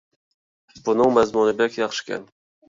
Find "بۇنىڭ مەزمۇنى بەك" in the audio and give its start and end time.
0.87-1.79